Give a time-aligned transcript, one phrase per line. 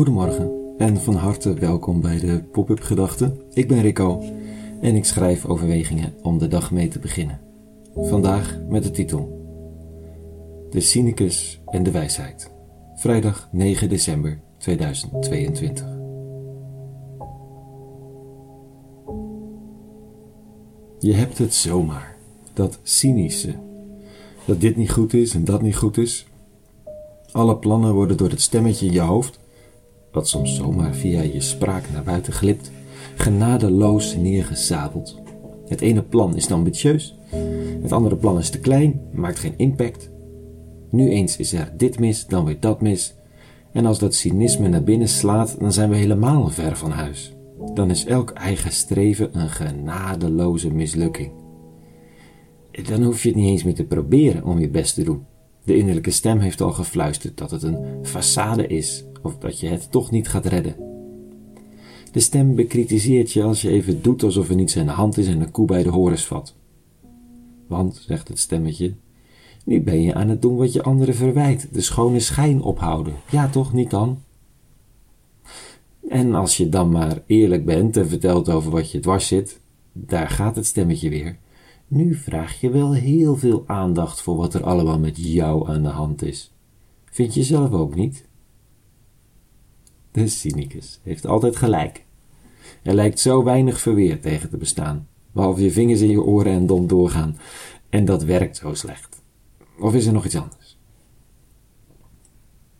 [0.00, 3.40] Goedemorgen en van harte welkom bij de Pop-up Gedachten.
[3.52, 4.22] Ik ben Rico
[4.80, 7.40] en ik schrijf overwegingen om de dag mee te beginnen.
[7.94, 9.46] Vandaag met de titel
[10.70, 12.50] De Cynicus en de Wijsheid.
[12.94, 15.84] Vrijdag 9 december 2022.
[20.98, 22.16] Je hebt het zomaar,
[22.52, 23.54] dat cynische,
[24.44, 26.26] dat dit niet goed is en dat niet goed is.
[27.32, 29.38] Alle plannen worden door het stemmetje in je hoofd
[30.12, 32.70] wat soms zomaar via je spraak naar buiten glipt,
[33.16, 35.18] genadeloos neergezadeld.
[35.66, 37.18] Het ene plan is ambitieus,
[37.82, 40.10] het andere plan is te klein, maakt geen impact.
[40.90, 43.14] Nu eens is er dit mis, dan weer dat mis.
[43.72, 47.34] En als dat cynisme naar binnen slaat, dan zijn we helemaal ver van huis.
[47.74, 51.32] Dan is elk eigen streven een genadeloze mislukking.
[52.88, 55.24] Dan hoef je het niet eens meer te proberen om je best te doen.
[55.64, 59.90] De innerlijke stem heeft al gefluisterd dat het een façade is of dat je het
[59.90, 60.76] toch niet gaat redden.
[62.12, 65.26] De stem bekritiseert je als je even doet alsof er niets aan de hand is
[65.26, 66.54] en een koe bij de horens vat.
[67.66, 68.94] Want, zegt het stemmetje,
[69.64, 73.14] nu ben je aan het doen wat je anderen verwijt, de schone schijn ophouden.
[73.30, 74.22] Ja toch, niet dan?
[76.08, 79.60] En als je dan maar eerlijk bent en vertelt over wat je dwars zit,
[79.92, 81.38] daar gaat het stemmetje weer.
[81.86, 85.88] Nu vraag je wel heel veel aandacht voor wat er allemaal met jou aan de
[85.88, 86.52] hand is.
[87.04, 88.28] Vind je zelf ook niet?
[90.12, 92.04] De cynicus heeft altijd gelijk.
[92.82, 96.66] Er lijkt zo weinig verweer tegen te bestaan, behalve je vingers in je oren en
[96.66, 97.38] dom doorgaan.
[97.88, 99.22] En dat werkt zo slecht.
[99.78, 100.78] Of is er nog iets anders?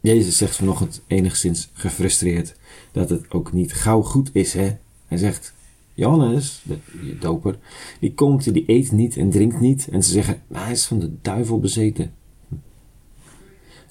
[0.00, 2.56] Jezus zegt vanochtend enigszins gefrustreerd
[2.92, 4.76] dat het ook niet gauw goed is, hè?
[5.06, 5.54] Hij zegt,
[5.94, 6.78] Johannes, de,
[7.20, 7.58] doper,
[8.00, 9.88] die komt, die eet niet en drinkt niet.
[9.90, 12.14] En ze zeggen, hij is van de duivel bezeten.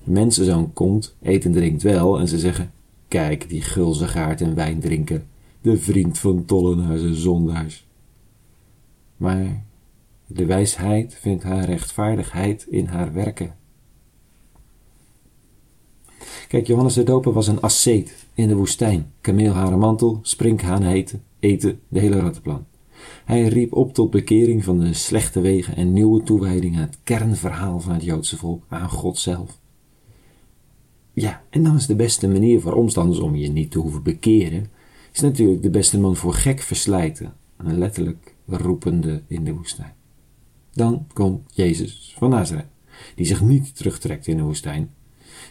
[0.04, 2.20] De mensenzoon komt, eet en drinkt wel.
[2.20, 2.72] En ze zeggen,
[3.12, 5.28] Kijk, die gulzigaard en wijn drinken,
[5.62, 7.88] de vriend van tollenaars en zondaars.
[9.18, 9.66] Maar
[10.28, 13.56] de wijsheid vindt haar rechtvaardigheid in haar werken.
[16.47, 19.12] Kijk, Johannes de Doper was een asceet in de woestijn.
[19.22, 22.66] Kameelharen mantel, sprinkhaan heten, eten, de hele rattenplan.
[23.25, 27.94] Hij riep op tot bekering van de slechte wegen en nieuwe toewijding het kernverhaal van
[27.94, 29.60] het Joodse volk, aan God zelf.
[31.13, 34.72] Ja, en dan is de beste manier voor omstanders om je niet te hoeven bekeren,
[35.13, 39.94] is natuurlijk de beste man voor gek verslijten, een letterlijk roepende in de woestijn.
[40.72, 42.69] Dan komt Jezus van Nazareth,
[43.16, 44.94] die zich niet terugtrekt in de woestijn.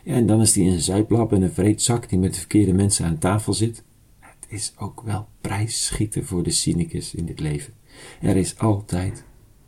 [0.05, 3.19] En dan is hij een zuiplap en een vreedzak die met de verkeerde mensen aan
[3.19, 3.85] tafel zit.
[4.19, 7.73] Het is ook wel prijsschieten voor de cynicus in dit leven.
[8.21, 9.25] Er is altijd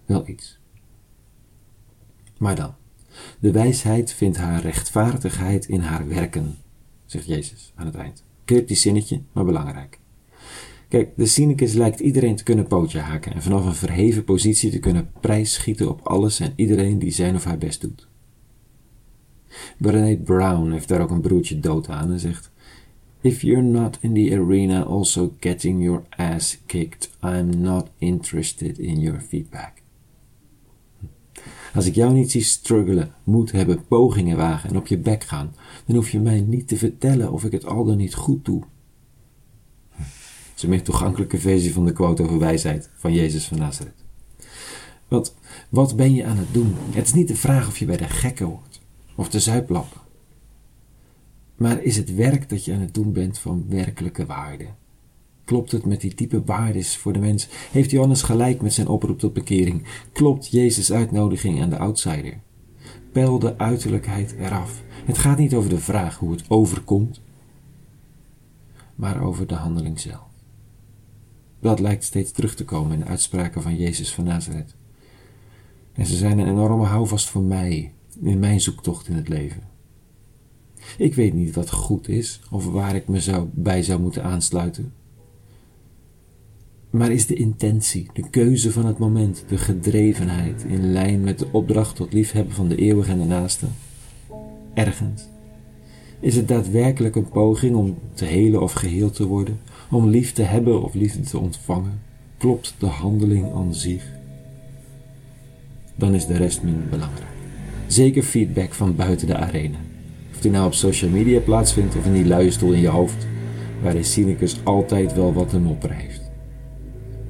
[0.07, 0.59] wel iets.
[2.39, 2.75] Maar dan,
[3.39, 6.57] de wijsheid vindt haar rechtvaardigheid in haar werken,
[7.07, 8.25] zegt Jezus aan het eind.
[8.45, 10.01] Cryptisch zinnetje, maar belangrijk.
[10.89, 14.79] Kijk, de cynicus lijkt iedereen te kunnen pootje haken en vanaf een verheven positie te
[14.79, 18.09] kunnen prijsschieten op alles en iedereen die zijn of haar best doet.
[19.79, 22.51] Brené Brown heeft daar ook een broertje dood aan en zegt:
[23.21, 29.01] If you're not in the arena also getting your ass kicked, I'm not interested in
[29.01, 29.82] your feedback.
[31.75, 35.55] Als ik jou niet zie struggelen, moed hebben, pogingen wagen en op je bek gaan,
[35.87, 38.61] dan hoef je mij niet te vertellen of ik het al dan niet goed doe.
[39.97, 44.05] Dat is een meer toegankelijke versie van de quote over wijsheid van Jezus van Nazareth.
[45.09, 45.35] Want
[45.69, 46.75] wat ben je aan het doen?
[46.91, 48.81] Het is niet de vraag of je bij de gekken hoort
[49.15, 50.01] of de zuiplappen.
[51.57, 54.67] Maar is het werk dat je aan het doen bent van werkelijke waarde?
[55.45, 57.49] Klopt het met die diepe waardes voor de mens?
[57.71, 59.87] Heeft Johannes gelijk met zijn oproep tot bekering?
[60.13, 62.41] Klopt Jezus' uitnodiging aan de outsider?
[63.13, 64.83] Peil de uiterlijkheid eraf.
[65.05, 67.21] Het gaat niet over de vraag hoe het overkomt,
[68.95, 70.31] maar over de handeling zelf.
[71.61, 74.75] Dat lijkt steeds terug te komen in de uitspraken van Jezus van Nazareth.
[75.93, 79.63] En ze zijn een enorme houvast voor mij in mijn zoektocht in het leven.
[80.99, 84.93] Ik weet niet wat goed is of waar ik me zou, bij zou moeten aansluiten.
[86.93, 91.47] Maar is de intentie, de keuze van het moment, de gedrevenheid in lijn met de
[91.51, 93.67] opdracht tot liefhebben van de eeuwige en de naaste?
[94.75, 95.29] Ergens.
[96.21, 99.61] Is het daadwerkelijk een poging om te helen of geheel te worden,
[99.91, 102.01] om lief te hebben of liefde te ontvangen?
[102.39, 104.05] Klopt de handeling aan zich?
[105.95, 107.33] Dan is de rest minder belangrijk.
[107.87, 109.79] Zeker feedback van buiten de arena.
[110.35, 113.27] Of die nou op social media plaatsvindt of in die luie stoel in je hoofd,
[113.83, 116.22] waar de cynicus altijd wel wat mopperen heeft.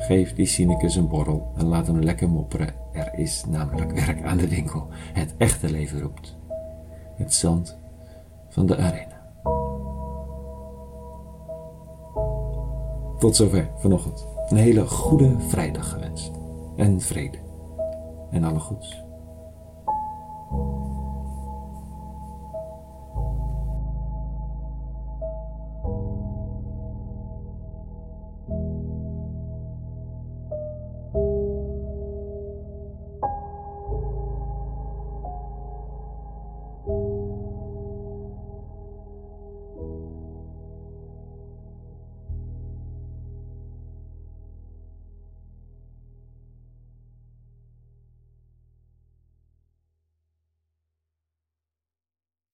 [0.02, 2.74] Geef die cynicus een borrel en laat hem lekker mopperen.
[2.92, 4.86] Er is namelijk werk aan de winkel.
[5.12, 6.36] Het echte leven roept.
[7.16, 7.78] Het zand
[8.48, 9.20] van de arena.
[13.18, 14.26] Tot zover vanochtend.
[14.48, 16.30] Een hele goede vrijdag gewenst.
[16.76, 17.38] En vrede.
[18.30, 19.01] En alle goeds.